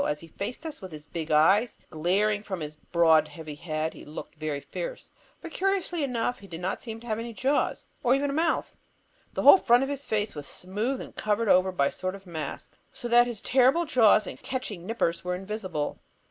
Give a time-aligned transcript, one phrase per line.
[0.07, 4.03] As he faced us with his big eyes glaring from his broad heavy head, he
[4.03, 5.11] looked very fierce.
[5.41, 8.75] But curiously enough, he didn't seem to have any jaws; nor even a mouth.
[9.33, 12.25] The whole front of his face was smooth and covered over by a sort of
[12.25, 15.99] mask, so that his terrible jaws and catching nippers were invisible.